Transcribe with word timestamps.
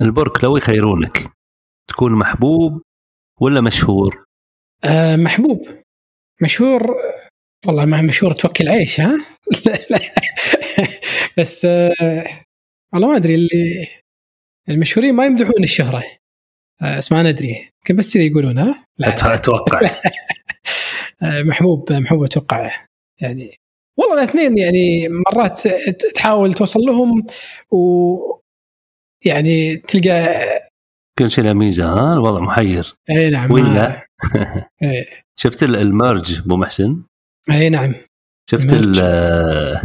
البرك 0.00 0.44
لو 0.44 0.56
يخيرونك. 0.56 1.32
تكون 1.90 2.12
محبوب 2.12 2.82
ولا 3.40 3.60
مشهور؟ 3.60 4.24
آه 4.84 5.16
محبوب. 5.16 5.68
مشهور 6.42 6.96
والله 7.66 7.84
ما 7.84 8.02
مشهور 8.02 8.32
توكل 8.32 8.68
عيش 8.68 9.00
ها؟ 9.00 9.16
لا 9.66 9.78
لا. 9.90 10.00
بس 11.38 11.64
آه 11.64 12.40
والله 12.92 13.08
ما 13.08 13.16
أدري 13.16 13.34
اللي 13.34 13.86
المشهورين 14.68 15.14
ما 15.14 15.26
يمدحون 15.26 15.64
الشهرة. 15.64 16.04
آه 16.82 16.96
بس 16.98 17.12
ما 17.12 17.22
ندري. 17.22 17.48
يمكن 17.48 17.96
بس 17.96 18.14
كذا 18.14 18.22
يقولون 18.22 18.58
ها؟ 18.58 18.84
لا. 18.98 19.34
أتوقع. 19.34 19.80
آه، 21.22 21.42
محبوب 21.42 21.92
محبوب 21.92 22.24
أتوقع. 22.24 22.86
يعني 23.20 23.56
والله 23.98 24.14
الاثنين 24.22 24.58
يعني 24.58 25.08
مرات 25.08 25.68
تحاول 26.14 26.54
توصل 26.54 26.80
لهم 26.80 27.26
و 27.70 28.43
يعني 29.26 29.76
تلقى 29.76 30.34
كل 31.18 31.30
شيء 31.30 31.44
له 31.44 31.52
ميزة 31.52 31.84
ها؟ 31.86 32.12
الوضع 32.12 32.40
محير. 32.40 32.94
إي 33.10 33.30
نعم. 33.30 33.50
ولا 33.50 34.06
إي. 34.82 35.06
شفت 35.36 35.62
ال- 35.62 35.76
merge 35.76 36.38
أبو 36.40 36.56
محسن؟ 36.56 37.02
إي 37.50 37.68
نعم. 37.70 37.94
شفت 38.50 38.98
آه، 39.02 39.82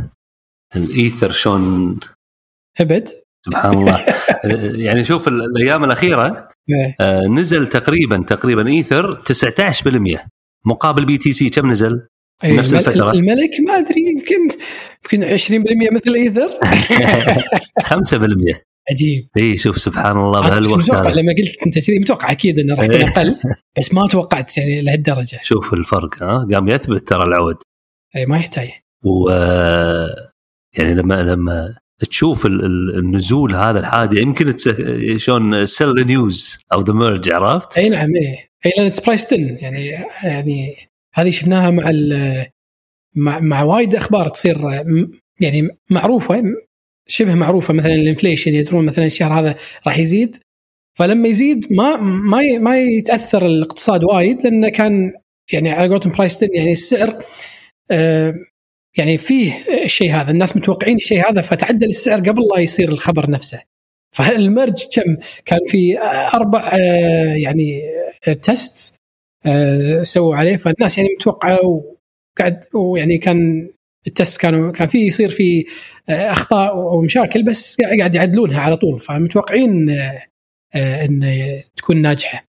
الايثر 0.76 1.32
شلون 1.32 2.00
ابد 2.80 3.10
سبحان 3.46 3.74
الله. 3.78 4.06
يعني 4.86 5.06
شوف 5.06 5.28
ال- 5.28 5.42
الأيام 5.44 5.84
الأخيرة. 5.84 6.50
آه، 7.02 7.28
نزل 7.28 7.68
تقريبا 7.68 8.24
تقريبا 8.28 8.68
إيثر 8.68 9.22
19% 9.22 10.20
مقابل 10.66 11.06
BTC 11.06 11.50
كم 11.50 11.72
نزل؟ 11.72 12.08
نفس 12.44 12.74
الفترة. 12.74 13.12
الملك 13.12 13.52
ما 13.68 13.78
أدري 13.78 14.02
يمكن 14.02 14.50
يمكن 15.14 15.38
20% 15.38 15.92
مثل 15.92 16.14
إيثر. 16.16 16.50
5% 17.84 18.69
عجيب. 18.92 19.28
إي 19.38 19.58
شوف 19.58 19.78
سبحان 19.78 20.18
الله 20.18 20.42
بهالوقت 20.42 20.76
متوقع 20.76 21.12
لما 21.12 21.34
قلت 21.34 21.58
أنت 21.66 21.80
كذي 21.86 22.00
متوقع 22.00 22.32
أكيد 22.32 22.60
انه 22.60 22.76
راح 22.76 22.84
يكون. 22.86 23.02
أقل 23.02 23.36
بس 23.78 23.94
ما 23.94 24.08
توقعت 24.08 24.58
يعني 24.58 24.82
لهالدرجة. 24.82 25.40
شوف 25.44 25.74
الفرق 25.74 26.24
ها؟ 26.24 26.48
قام 26.54 26.68
يثبت 26.68 27.08
ترى 27.08 27.24
العود. 27.24 27.56
إي 28.16 28.26
ما 28.26 28.38
يحتاج. 28.38 28.70
و 29.06 29.30
يعني 30.78 30.94
لما 30.96 31.22
لما 31.24 31.76
تشوف 32.10 32.46
ال- 32.46 32.66
ال- 32.66 32.98
النزول 33.00 33.56
هذا 33.56 33.80
الحادي 33.80 34.22
يمكن 34.22 34.56
شلون 35.18 35.66
sell 35.66 35.96
the 36.00 36.04
news 36.04 36.60
أو 36.74 36.82
the 36.82 36.94
merge 36.94 37.32
عرفت؟ 37.32 37.78
إي 37.78 37.90
نعم 37.90 38.10
إي. 38.16 38.38
إي 38.66 38.72
لأن 38.78 38.86
it's 38.86 39.00
priced 39.00 39.32
يعني 39.32 39.86
يعني 40.24 40.76
هذه 41.14 41.30
شفناها 41.30 41.72
مع 41.72 41.92
مع, 43.16 43.40
مع 43.40 43.64
وايد 43.64 43.96
أخبار 43.96 44.30
تصير 44.30 44.58
يعني 45.40 45.70
معروفة 45.90 46.44
شبه 47.10 47.36
معروفة 47.36 47.74
مثلا 47.74 47.96
ال 47.96 48.02
inflation 48.02 48.54
يدرون 48.54 48.86
مثلا 48.86 49.06
الشهر 49.06 49.40
هذا 49.40 49.56
راح 49.88 50.00
يزيد. 50.00 50.38
فلما 50.98 51.28
يزيد 51.28 51.74
ما 51.74 51.98
ما 51.98 52.58
ما 52.58 52.80
يتأثر 52.80 53.46
الاقتصاد 53.46 54.04
وايد 54.04 54.44
لأنه 54.44 54.70
كان 54.70 55.14
يعني 55.54 55.72
على 55.72 55.90
قولتهم 55.90 56.12
priced 56.12 56.42
يعني 56.42 56.72
السعر 56.72 57.24
آه، 57.92 58.34
يعني 58.98 59.18
فيه 59.18 59.54
الشيء 59.84 60.12
هذا. 60.12 60.32
الناس 60.32 60.58
متوقعين 60.58 60.96
الشيء 60.96 61.30
هذا 61.30 61.42
فتعدل 61.42 61.88
السعر 61.88 62.20
قبل 62.20 62.42
لا 62.56 62.62
يصير 62.62 62.90
الخبر 62.90 63.30
نفسه. 63.30 63.62
فال 64.16 64.36
merge 64.36 64.88
كم؟ 64.94 65.18
كان 65.46 65.60
في 65.68 66.00
أربع 66.34 66.72
آه، 66.74 67.34
يعني 67.34 67.82
test 68.42 68.96
سووا 70.04 70.36
عليه. 70.36 70.58
فالناس 70.58 70.98
يعني 70.98 71.10
متوقعة 71.20 71.60
وقاعد 71.66 72.66
ويعني 72.74 73.18
كان 73.18 73.70
ال 74.08 74.15
test 74.15 74.42
كانوا 74.42 74.72
كان 74.72 74.88
في 74.88 74.98
يصير 74.98 75.30
في 75.30 75.66
آه، 76.10 76.32
أخطاء 76.32 76.78
ومشاكل 76.78 77.44
بس 77.44 77.78
قاعد 78.00 78.16
يعدلونها 78.16 78.62
على 78.62 78.76
طول 78.78 79.00
فمتوقعين 79.00 79.90
آه، 79.90 80.22
آه، 80.76 81.06
إن 81.06 81.22
تكون 81.76 82.02
ناجحة. 82.02 82.46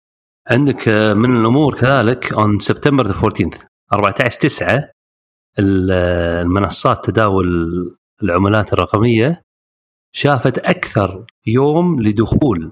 عندك 0.50 0.88
من 0.90 1.38
الأمور 1.38 1.76
كذلك 1.80 2.34
on 2.34 2.60
September 2.60 3.08
the 3.08 3.14
14 3.14 3.50
14 3.94 4.40
9 4.40 4.90
المنصات 5.60 7.06
تداول 7.06 7.48
العملات 8.24 8.74
الرقمية 8.74 9.42
شافت 10.16 10.58
أكثر 10.58 11.26
يوم 11.48 12.02
لدخول 12.02 12.72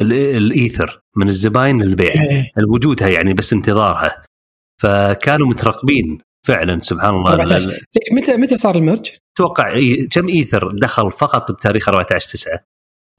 ال- 0.00 0.12
الإيثر 0.12 1.00
من 1.16 1.28
الزباين 1.28 1.82
للبيع. 1.82 2.12
إيه، 2.22 2.52
وجودها 2.68 3.08
يعني 3.08 3.34
بس 3.34 3.52
انتظارها. 3.52 4.22
فكانوا 4.82 5.46
مترقبين. 5.46 6.18
فعلا 6.46 6.78
سبحان 6.80 7.14
الله. 7.14 7.30
14. 7.32 7.68
ليش 7.70 7.78
متى 8.12 8.36
متى 8.36 8.56
صار 8.56 8.76
ال 8.76 8.81
merge؟ 8.81 9.10
أتوقع 9.36 9.74
إي- 9.74 10.08
كم 10.10 10.28
إيثر 10.28 10.72
دخل 10.72 11.10
فقط 11.12 11.52
بتاريخ 11.52 11.88
14 11.88 12.28
9 12.32 12.60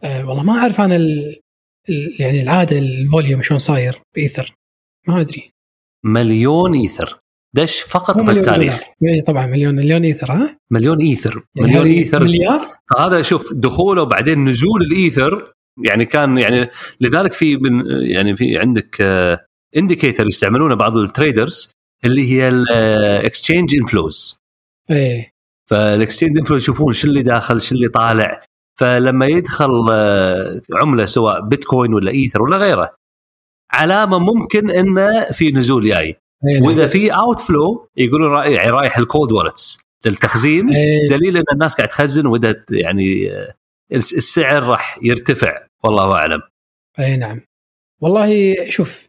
آه 0.03 0.27
والله 0.29 0.43
ما 0.43 0.53
أعرف 0.53 0.81
أنا 0.81 0.95
ال 0.95 1.39
ال 1.89 2.15
يعني 2.21 2.41
العادة 2.41 2.79
ال 2.79 2.88
volume 2.88 3.41
شلون 3.41 3.59
صاير 3.59 4.01
بإيثر. 4.15 4.55
ما 5.07 5.21
أدري. 5.21 5.51
مليون 6.05 6.73
إيثر. 6.73 7.19
دش 7.55 7.81
فقط 7.81 8.17
مليون 8.17 8.35
بالتاريخ؟ 8.35 8.73
دولار. 9.01 9.15
إيه 9.15 9.21
طبعا 9.27 9.47
مليون 9.47 9.75
مليون 9.75 10.03
إيثر 10.03 10.31
ها؟ 10.31 10.57
مليون 10.71 10.99
إيثر. 11.01 11.43
يعني 11.55 11.71
مليون 11.71 11.85
إيثر. 11.87 12.23
مليار؟ 12.23 12.61
فهذا 12.95 13.21
شوف 13.21 13.53
دخوله 13.53 14.01
وبعدين 14.01 14.45
نزول 14.45 14.81
الإيثر 14.81 15.53
يعني 15.85 16.05
كان 16.05 16.37
يعني 16.37 16.69
لذلك 17.01 17.33
في 17.33 17.57
من 17.57 17.83
يعني 18.11 18.35
في 18.35 18.57
عندك 18.57 19.01
indicator 19.77 20.27
يستعملونه 20.27 20.75
بعض 20.75 20.97
ال 20.97 21.06
traders 21.06 21.71
اللي 22.05 22.31
هي 22.31 22.47
ال 22.47 22.61
exchange 22.61 23.75
inflows 23.75 24.39
إيه. 24.91 25.31
فال 25.69 25.83
exchange 25.83 26.37
inflows 26.37 26.61
يشوفون 26.61 26.93
شو 26.93 27.07
اللي 27.07 27.21
داخل 27.21 27.61
شو 27.61 27.75
اللي 27.75 27.89
طالع. 27.89 28.41
فلما 28.79 29.25
يدخل 29.25 29.87
آه، 29.91 30.61
عملة 30.81 31.05
سواء 31.05 31.41
بيتكوين 31.47 31.93
ولا 31.93 32.11
إيثر 32.11 32.41
ولا 32.41 32.57
غيره 32.57 32.95
علامة 33.71 34.19
ممكن 34.19 34.69
انه 34.69 35.31
في 35.31 35.51
نزول 35.51 35.87
جاي. 35.89 36.15
إيه. 36.49 36.61
وإذا 36.61 36.87
في 36.87 37.13
outflow 37.15 37.89
يقولون 37.97 38.31
رايح 38.31 38.65
رايح 38.67 38.97
ال 38.97 39.04
cold 39.04 39.31
wallets 39.31 39.77
للتخزين. 40.05 40.69
إيه. 40.69 41.09
دليل 41.09 41.37
إن 41.37 41.43
الناس 41.53 41.75
قاعد 41.75 41.89
تخزن 41.89 42.25
وإذا 42.25 42.63
يعني 42.71 43.31
آه، 43.31 43.53
الس- 43.93 44.13
السعر 44.13 44.63
راح 44.63 44.99
يرتفع. 45.03 45.67
والله 45.83 46.13
أعلم. 46.15 46.41
اي 46.99 47.17
نعم. 47.17 47.41
والله 48.01 48.55
شوف 48.69 49.07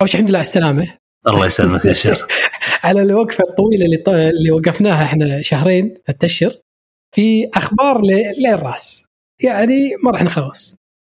أول 0.00 0.08
شيء 0.08 0.18
الحمد 0.20 0.28
لله 0.30 0.38
على 0.38 0.46
السلامة. 0.46 0.96
الله 1.28 1.46
يسلمك 1.46 1.84
يا 1.84 1.92
شيخ. 1.92 2.26
على 2.84 3.02
الوقفة 3.02 3.44
الطويلة 3.50 3.84
اللي 3.84 3.96
ط... 3.96 4.08
اللي 4.08 4.50
وقفناها 4.50 5.04
إحنا 5.04 5.42
شهرين 5.42 5.94
اشهر 6.24 6.52
في 7.14 7.48
أخبار 7.54 8.02
ل... 8.04 8.22
للرأس. 8.46 9.06
يعني 9.44 9.90
ما 10.04 10.10
راح 10.10 10.22
نخلص. 10.22 10.76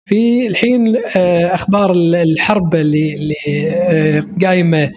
في 0.09 0.47
الحين 0.47 0.97
آه، 0.97 1.55
أخبار 1.55 1.93
ال- 1.93 2.15
الحرب 2.15 2.75
اللي 2.75 3.15
اللي 3.15 3.35
آه، 3.71 4.27
قايمة 4.47 4.93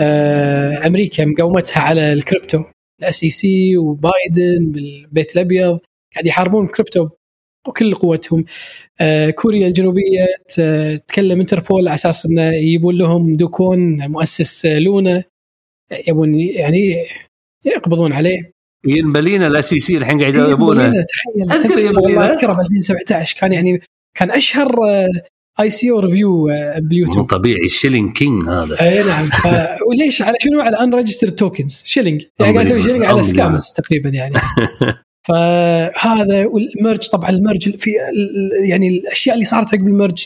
آه، 0.00 0.86
أمريكا 0.86 1.24
مقومتها 1.24 1.80
على 1.82 2.12
ال 2.12 2.18
crypto. 2.18 2.62
ال 3.00 3.14
SEC 3.14 3.76
وبايدن 3.76 4.70
بالبيت 4.72 5.34
الأبيض 5.36 5.78
قاعد 6.14 6.26
يحاربون 6.26 6.66
الكريبتو 6.66 7.08
بكل 7.68 7.94
قوتهم. 7.94 8.44
آه، 9.00 9.30
كوريا 9.30 9.68
الجنوبية 9.68 10.26
تكلم 11.08 11.40
الإنتربول 11.40 11.88
على 11.88 11.94
أساس 11.94 12.26
إنه 12.26 12.52
يجيبون 12.52 12.98
لهم 12.98 13.32
Do 13.32 13.57
Kwon 13.57 14.08
مؤسس 14.08 14.66
آه، 14.66 14.78
لونا 14.78 15.24
يبون 16.08 16.34
يعني 16.34 16.96
يقبضون 17.64 18.12
عليه. 18.12 18.52
ينبلينا 18.86 19.46
الاسي 19.46 19.78
سي 19.78 19.96
الحين 19.96 20.20
قاعد 20.20 20.34
يبونه 20.34 21.04
أذكره 21.50 22.52
ب 22.52 22.60
2017 22.60 23.40
كان 23.40 23.52
يعني 23.52 23.80
كان 24.18 24.30
أشهر 24.30 24.76
آي 25.60 25.70
سي 25.70 25.90
أو 25.90 26.00
ريفيو 26.00 26.46
مو 26.46 26.54
باليوتيوب 26.78 27.26
طبيعي 27.26 27.68
شيلينج 27.68 28.12
كينج 28.12 28.48
هذا. 28.48 28.80
أي 28.80 29.02
نعم 29.02 29.26
ف... 29.26 29.46
وليش؟ 29.88 30.22
على 30.22 30.36
شنو؟ 30.40 30.60
على 30.60 30.76
ان 30.76 30.94
ريجسترد 30.94 31.32
توكنز 31.32 31.82
شيلينج. 31.84 32.22
يعني 32.40 32.52
قاعد 32.52 32.66
يسوي 32.66 32.82
شيلينج 32.82 33.04
على. 33.04 33.22
سكامز 33.22 33.72
تقريبا 33.72 34.08
يعني. 34.08 34.34
فهذا 35.28 36.46
والمرج 36.46 37.08
طبعا 37.08 37.30
المرج 37.30 37.76
في 37.76 37.90
يعني 38.70 38.88
الأشياء 38.88 39.34
اللي 39.34 39.44
صارت 39.44 39.74
عقب 39.74 39.86
المرج 39.86 40.24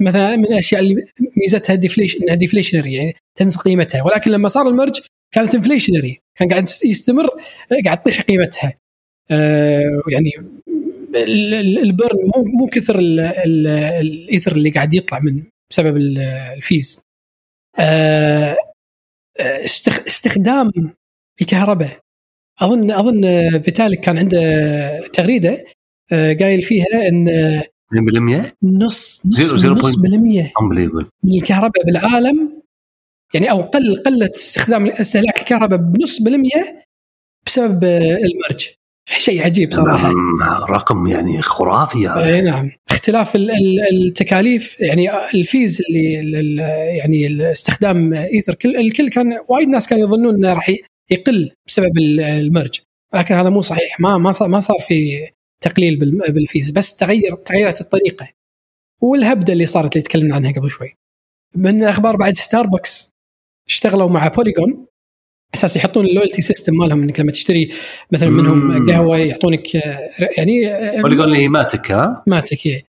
مثلا 0.00 0.36
من 0.36 0.44
الأشياء 0.44 0.80
اللي 0.80 1.04
ميزتها 1.36 1.74
ديفليشن 1.74 2.22
إنها 2.22 2.34
ديفليشنري 2.34 2.92
يعني 2.94 3.14
تنزل 3.38 3.58
قيمتها. 3.60 4.02
ولكن 4.02 4.30
لما 4.30 4.48
صار 4.48 4.68
المرج 4.68 5.00
كانت 5.34 5.54
inflationary 5.54 6.20
كان 6.38 6.48
قاعد 6.48 6.68
يستمر 6.84 7.28
قاعد 7.84 8.02
تطيح 8.02 8.20
قيمتها. 8.20 8.74
آه 9.30 10.02
يعني 10.12 10.30
ال- 11.14 11.54
ال- 11.54 11.78
ال 11.78 11.86
burn 11.86 12.18
مو 12.36 12.44
مو 12.44 12.66
كثر 12.66 12.98
ال- 12.98 13.20
ال- 13.20 13.66
الإيثر 14.06 14.52
اللي 14.52 14.70
قاعد 14.70 14.94
يطلع 14.94 15.20
من 15.22 15.42
بسبب 15.70 15.96
ال- 15.96 16.18
ال 16.56 16.65
fees 16.65 17.00
آه، 17.80 18.56
استخ- 19.40 20.06
استخدام 20.06 20.72
الكهرباء 21.40 21.98
أظن 22.60 22.90
أظن 22.90 23.22
فيتاليك 23.60 24.00
كان 24.00 24.18
عنده 24.18 25.00
تغريدة 25.06 25.64
آه، 26.12 26.32
قايل 26.34 26.62
فيها 26.62 27.08
إن 27.08 27.28
2% 27.94 28.52
نص 28.62 29.22
نص 29.26 29.52
نص 29.52 29.64
point. 29.66 29.98
بالمية 29.98 30.52
من 31.24 31.34
الكهرباء 31.34 31.84
بالعالم 31.86 32.62
يعني 33.34 33.50
أو 33.50 33.60
قل 33.62 34.02
قلت 34.06 34.34
استخدام 34.34 34.86
استهلاك 34.86 35.38
الكهرباء 35.38 35.78
بنص 35.78 36.22
بالمية 36.22 36.84
بسبب 37.46 37.84
آه، 37.84 38.16
ال 38.16 38.23
merge. 38.23 38.66
شيء 39.18 39.42
عجيب 39.44 39.72
صراحة. 39.72 40.08
نعم، 40.40 40.64
رقم 40.70 41.06
يعني 41.06 41.42
خرافي 41.42 42.08
هذا. 42.08 42.26
إي 42.34 42.40
نعم. 42.40 42.70
اختلاف 42.90 43.36
ال- 43.36 43.50
ال- 43.50 44.06
التكاليف 44.06 44.80
يعني 44.80 45.10
ال 45.34 45.44
fees 45.44 45.82
اللي 45.88 46.20
ال- 46.20 46.36
ال- 46.36 46.58
يعني 46.98 47.50
استخدام 47.52 48.12
إيثر 48.14 48.54
كل 48.54 48.76
الكل 48.76 49.08
كان 49.08 49.38
وايد 49.48 49.68
ناس 49.68 49.88
كانوا 49.88 50.04
يظنون 50.04 50.34
إنه 50.34 50.52
راح 50.52 50.70
يقل 51.10 51.50
بسبب 51.66 51.98
ال- 51.98 52.20
ال 52.20 52.29
merge. 52.29 52.80
لكن 53.14 53.34
هذا 53.34 53.48
مو 53.48 53.62
صحيح. 53.62 54.00
ما 54.00 54.18
ما 54.18 54.32
صار 54.32 54.48
ما 54.48 54.60
صار 54.60 54.76
في 54.88 55.28
تقليل 55.60 55.96
بال 56.28 56.40
fees. 56.40 56.70
بس 56.70 56.96
تغير 56.96 57.34
تغيرت 57.34 57.80
الطريقة. 57.80 58.28
والهبدة 59.02 59.52
اللي 59.52 59.66
صارت 59.66 59.96
اللي 59.96 60.02
تكلمنا 60.04 60.34
عنها 60.34 60.52
قبل 60.52 60.70
شوي. 60.70 60.94
من 61.54 61.84
أخبار 61.84 62.16
بعد 62.16 62.36
ستاربكس 62.36 63.10
اشتغلوا 63.68 64.08
مع 64.08 64.28
Polygon 64.28 64.86
أساس 65.54 65.76
يحطون 65.76 66.06
ال 66.06 66.10
loyalty 66.10 66.42
system 66.42 66.74
مالهم 66.76 67.02
إنك 67.02 67.20
لما 67.20 67.32
تشتري 67.32 67.70
مثلا 68.12 68.30
منهم. 68.30 68.86
قهوة 68.90 69.18
يعطونك 69.18 69.76
آه، 69.76 70.10
يعني 70.38 70.68
آه، 70.68 71.02
ولي 71.04 71.16
قال 71.20 71.30
لي 71.30 71.48
Matic 71.48 71.90
ها؟ 71.92 72.22
Matic 72.26 72.66
إيه. 72.66 72.82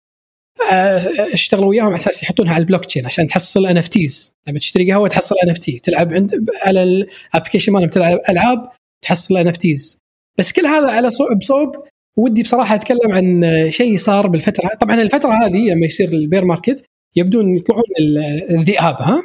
اشتغلوا 1.35 1.69
وياهم 1.69 1.87
على 1.87 1.95
أساس 1.95 2.23
يحطونها 2.23 2.55
على 2.55 2.61
البلوك 2.61 2.85
تشين 2.85 3.07
عشان 3.07 3.27
تحصل 3.27 3.67
NFTs 3.67 4.35
لما 4.49 4.59
تشتري 4.59 4.93
قهوة 4.93 5.09
تحصل 5.09 5.35
NFT 5.45 5.79
تلعب 5.79 6.13
عند 6.13 6.47
على 6.63 6.83
ال 6.83 6.90
application 6.90 7.73
مالهم 7.73 7.89
تلعب 7.89 8.19
ألعاب 8.29 8.71
تحصل 9.05 9.37
NFTs 9.37 9.99
بس 10.39 10.53
كل 10.53 10.67
هذا 10.67 10.91
على 10.91 11.11
صوب 11.11 11.27
بصوب. 11.41 11.77
ودي 12.19 12.43
بصراحة 12.43 12.75
أتكلم 12.75 13.13
عن 13.13 13.45
شيء 13.71 13.97
صار 13.97 14.27
بالفترة 14.27 14.69
طبعا 14.81 15.03
الفترة 15.03 15.31
هذه 15.47 15.71
لما 15.71 15.87
يصير 15.87 16.09
ال 16.09 16.16
bear 16.16 16.45
market 16.45 16.85
يبدون 17.17 17.57
يطلعون 17.57 17.83
ال- 18.01 18.19
الذئاب 18.59 18.97
ها. 19.01 19.23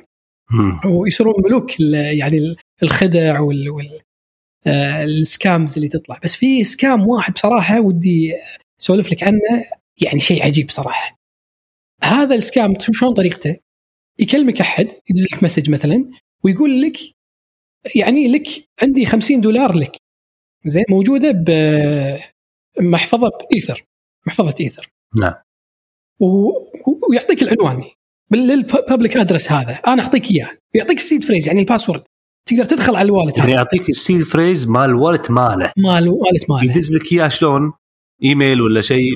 ويصيرون 0.86 1.33
ملوك 1.45 1.79
يعني 2.19 2.56
الخدع 2.83 3.39
وال, 3.39 3.69
وال 3.69 4.00
آه، 4.68 5.03
ال 5.04 5.15
scams 5.15 5.75
اللي 5.75 5.88
تطلع. 5.88 6.19
بس 6.24 6.36
في 6.36 6.63
scam 6.63 7.07
واحد 7.07 7.33
بصراحة 7.33 7.79
ودي 7.81 8.33
أسولف 8.81 9.12
لك 9.12 9.24
عنه 9.24 9.39
يعني 10.01 10.19
شيء 10.19 10.44
عجيب 10.44 10.71
صراحة 10.71 11.18
هذا 12.05 12.35
ال 12.36 12.43
scam 12.43 12.74
شلون 12.79 13.13
طريقته؟ 13.13 13.55
يكلمك 14.19 14.61
أحد 14.61 14.88
يدز 15.09 15.23
لك 15.33 15.44
message 15.44 15.69
مثلا 15.69 16.11
ويقول 16.44 16.81
لك 16.81 16.97
يعني 17.95 18.31
لك 18.31 18.47
عندي 18.81 19.05
50 19.05 19.41
دولار 19.41 19.77
لك. 19.77 19.97
زين 20.65 20.83
موجودة 20.89 21.31
بمحفظه 22.79 23.29
بايثر 23.51 23.83
محفظة 24.27 24.53
إيثر. 24.61 24.88
نعم. 25.19 25.33
و- 26.19 26.51
ويعطيك 27.09 27.44
العنوان. 27.44 27.83
بال 28.31 28.53
public 28.53 29.18
address 29.18 29.51
هذا. 29.51 29.73
أنا 29.73 30.03
أعطيك 30.03 30.31
إياه. 30.31 30.50
ويعطيك 30.75 30.97
ال 30.98 31.03
seed 31.03 31.24
phrase 31.24 31.48
يعني 31.47 31.59
ال 31.60 31.64
password 31.64 32.04
تقدر 32.50 32.65
تدخل 32.65 32.95
على 32.95 33.05
ال 33.06 33.10
wallet 33.10 33.38
يعني 33.38 33.51
يعطيك 33.51 33.89
ال 33.89 33.96
seed 33.96 34.24
phrase 34.24 34.68
مال 34.67 34.89
ال 34.89 34.95
wallet 34.95 35.31
ماله. 35.31 35.71
مال 35.77 36.09
wallet 36.10 36.44
ماله. 36.50 36.63
يدز 36.63 36.91
لك 36.91 37.11
إياه 37.13 37.27
شلون؟ 37.27 37.73
إيميل 38.23 38.61
ولا 38.61 38.81
شيء؟ 38.81 39.11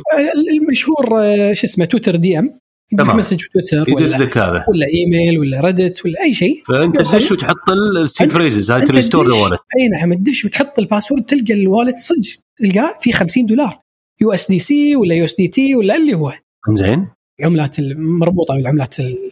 المشهور 0.61 1.21
آه، 1.21 1.53
شو 1.53 1.63
اسمه 1.67 1.85
Twitter 1.85 2.15
DM. 2.15 2.59
يدز. 2.91 3.09
مسج 3.09 3.39
في 3.41 3.49
تويتر 3.49 3.89
يدز 3.89 4.15
ولا, 4.15 4.23
لك 4.23 4.37
هذا. 4.37 4.65
ولا 4.69 4.85
إيميل 4.87 5.39
ولا 5.39 5.59
ردت 5.61 6.05
ولا 6.05 6.21
أي 6.23 6.33
شيء. 6.33 6.63
فأنت. 6.67 6.97
تدش 7.01 7.31
وتحط 7.31 7.69
السيد 8.03 8.29
فريزز 8.29 8.71
هاي 8.71 8.85
تريستور 8.85 9.27
ذا 9.27 9.33
تدش- 9.33 9.41
والت 9.43 9.61
أي 9.79 9.87
نعم 9.87 10.13
تدش 10.13 10.45
وتحط 10.45 10.79
الباسورد 10.79 11.23
تلقى 11.25 11.53
الوالد 11.53 11.95
صدق 11.97 12.43
تلقاه 12.57 12.97
فيه 13.01 13.11
50 13.13 13.45
دولار. 13.45 13.79
يو 14.21 14.31
إس 14.31 14.47
دي 14.51 14.59
سي 14.59 14.95
ولا 14.95 15.15
يو 15.15 15.25
إس 15.25 15.35
دي 15.35 15.47
تي 15.47 15.75
ولا 15.75 15.95
اللي 15.95 16.13
هو. 16.13 16.33
زين 16.73 17.07
العملات 17.39 17.79
المربوطه 17.79 18.55
بالعملات 18.55 18.99
ال- 18.99 19.31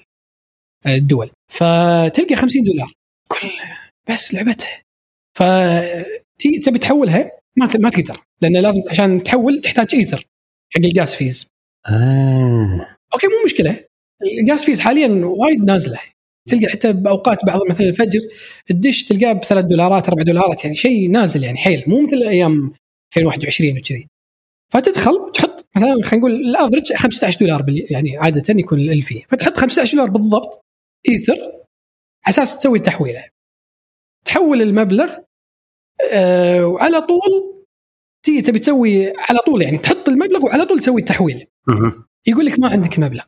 الدول. 0.87 1.29
فتلقى 1.51 2.35
50 2.35 2.63
دولار. 2.63 2.91
كل 3.27 3.47
بس 4.09 4.33
لعبته. 4.33 4.67
ف 5.37 5.43
تبي 6.65 6.79
تحولها؟ 6.79 7.31
ما 7.57 7.69
ما 7.79 7.89
تقدر. 7.89 8.21
لأن 8.41 8.57
لازم 8.57 8.81
عشان 8.89 9.23
تحول 9.23 9.61
تحتاج 9.61 9.87
ايثر 9.95 10.25
حق 10.75 10.81
ال 10.85 10.93
gas 10.93 11.15
fees. 11.15 11.47
آه. 11.89 12.94
okay 13.13 13.27
مو 13.27 13.33
مشكلة. 13.45 13.85
ال 14.39 14.46
gas 14.46 14.65
fees 14.65 14.79
حاليا 14.79 15.25
وايد 15.25 15.63
نازلة. 15.63 15.99
تلقى 16.49 16.67
حتى 16.67 16.93
بأوقات 16.93 17.45
بعض 17.45 17.59
مثلا 17.69 17.87
الفجر 17.87 18.19
الدش 18.71 19.03
تلقاه 19.03 19.33
بثلاث 19.33 19.65
دولارات 19.65 20.07
أربع 20.07 20.23
دولارات 20.23 20.63
يعني 20.63 20.75
شيء 20.75 21.11
نازل 21.11 21.43
يعني 21.43 21.57
حيل. 21.57 21.83
مو 21.87 22.01
مثل 22.01 22.17
أيام 22.17 22.73
2021 23.17 23.77
وكذي. 23.77 24.07
فتدخل 24.73 25.11
وتحط 25.11 25.65
مثلا 25.75 26.03
خلينا 26.03 26.17
نقول 26.17 26.31
ال 26.31 26.39
average 26.39 26.93
15 26.93 27.39
دولار 27.39 27.65
يعني 27.89 28.17
عادة 28.17 28.59
يكون 28.59 28.79
ال 28.79 28.90
fee 28.90 29.23
فتحط 29.29 29.57
15 29.57 29.97
دولار 29.97 30.09
بالضبط 30.09 30.61
إيثر 31.09 31.37
على 32.25 32.29
أساس 32.29 32.57
تسوي 32.57 32.77
التحويله 32.77 33.23
تحول 34.25 34.61
المبلغ 34.61 35.13
آه 36.11 36.65
وعلى 36.65 37.01
طول 37.01 37.55
تيجي 38.25 38.41
تبي 38.41 38.59
تسوي 38.59 39.07
على 39.07 39.39
طول 39.45 39.61
يعني 39.61 39.77
تحط 39.77 40.09
المبلغ 40.09 40.45
وعلى 40.45 40.65
طول 40.65 40.79
تسوي 40.79 41.01
التحويل. 41.01 41.47
يقول 42.27 42.45
لك 42.45 42.59
ما 42.59 42.69
عندك 42.69 42.99
مبلغ. 42.99 43.23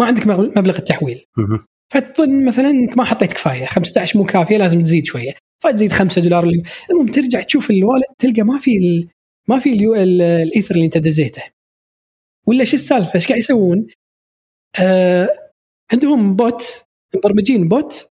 ما 0.00 0.06
عندك 0.06 0.26
مبلغ 0.26 0.78
التحويل. 0.78 1.24
فتظن 1.92 2.44
مثلا 2.44 2.70
إنك 2.70 2.96
ما 2.98 3.04
حطيت 3.04 3.32
كفاية 3.32 3.66
15 3.66 4.18
مو 4.18 4.24
كافية 4.24 4.56
لازم 4.56 4.82
تزيد 4.82 5.04
شوية. 5.04 5.32
فتزيد 5.64 5.92
5 5.92 6.20
دولار 6.22 6.44
اللي 6.44 6.62
المهم 6.90 7.06
ترجع 7.08 7.42
تشوف 7.42 7.70
ال 7.70 7.75
wallet 7.75 8.04
تلقى 8.18 8.42
ما 8.42 8.58
في 8.58 8.76
ال... 8.78 9.08
ما 9.48 9.58
في 9.58 9.72
اليو... 9.72 9.94
ال- 9.94 10.22
الإيثر 10.22 10.74
اللي 10.74 10.84
أنت 10.86 10.98
دزيته. 10.98 11.42
ولا 12.46 12.64
شو 12.64 12.76
السالفة؟ 12.76 13.14
إيش 13.14 13.26
قاعد 13.26 13.38
يسوون؟ 13.38 13.86
آه 14.80 15.28
عندهم 15.92 16.36
bot 16.36 16.62
مبرمجين 17.16 17.68
bot 17.68 18.08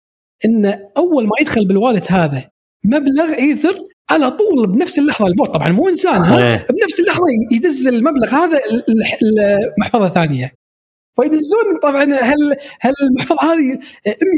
انه 0.45 0.91
أول 0.97 1.23
ما 1.23 1.31
يدخل 1.41 1.67
بال 1.67 1.77
wallet 1.77 2.05
هذا 2.09 2.49
مبلغ 2.85 3.33
إيثر 3.37 3.87
على 4.09 4.31
طول 4.31 4.67
بنفس 4.67 4.99
اللحظة 4.99 5.27
ال 5.27 5.33
bot 5.33 5.49
طبعا 5.49 5.69
مو 5.69 5.89
إنسان 5.89 6.21
ها؟ 6.23 6.37
إيه. 6.37 6.67
بنفس 6.81 6.99
اللحظة 6.99 7.23
يدز 7.51 7.87
المبلغ 7.87 8.35
هذا 8.35 8.57
ل- 8.57 8.75
ل- 8.75 9.57
لمحفظه 9.77 10.09
ثانية. 10.09 10.51
فيدزون 11.21 11.79
طبعا 11.83 12.03
هل 12.03 12.55
هل 12.81 12.93
المحفظه 13.09 13.37
هذه 13.53 13.79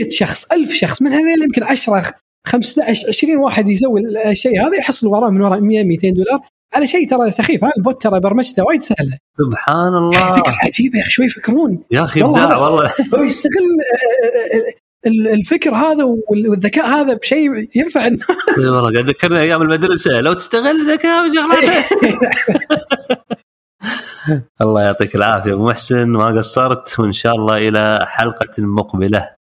100 0.02 0.10
شخص 0.10 0.46
1000 0.52 0.74
شخص 0.74 1.02
من 1.02 1.12
هذول 1.12 1.42
يمكن 1.44 1.64
10 1.64 2.14
15 2.48 3.08
20 3.08 3.38
واحد 3.38 3.68
يسوي 3.68 4.02
الشيء 4.32 4.68
هذا 4.68 4.76
يحصل 4.78 5.08
وراه 5.08 5.30
من 5.30 5.42
وراء 5.42 5.60
100 5.60 5.84
200 5.84 6.10
دولار 6.10 6.40
على 6.74 6.88
شيء 6.88 7.10
ترى 7.10 7.32
سخيف 7.32 7.64
ها؟ 7.64 7.72
ال 7.78 7.84
bot 7.84 8.02
ترى 8.04 8.20
برمجته 8.20 8.64
وايد 8.64 8.82
سهلة. 8.82 9.18
سبحان 9.38 9.94
الله. 9.94 10.36
فكرة 10.40 10.56
عجيبة 10.64 10.98
يا 10.98 11.04
أخي 11.04 11.12
شوي 11.12 11.26
يفكرون؟ 11.26 11.84
يا 11.92 12.04
أخي 12.04 12.22
والله 12.24 12.44
ابداع 12.44 12.58
والله. 12.58 12.92
هو 13.16 13.24
يستغل 13.24 13.52
آه، 13.54 14.58
آه، 14.58 14.58
آه، 14.58 14.74
الفكر 15.08 15.76
هذا 15.76 16.04
والذكاء 16.30 16.86
هذا 16.86 17.14
بشيء 17.14 17.52
ينفع 17.76 18.08
الناس. 18.08 18.26
إي 18.58 18.66
والله 18.66 18.94
قاعد 18.94 19.10
ذكرني 19.10 19.40
أيام 19.40 19.62
المدرسة 19.62 20.22
لو 20.22 20.34
تستغل 20.34 20.82
الذكاء 20.82 21.26
الله 24.62 24.82
يعطيك 24.82 25.16
العافية 25.16 25.54
أبو 25.54 25.70
محسن 25.70 26.10
ما 26.10 26.26
قصرت 26.26 27.00
وإن 27.00 27.12
شاء 27.12 27.36
الله 27.36 27.68
إلى 27.68 28.06
حلقة 28.08 28.54
مقبلة. 28.60 29.35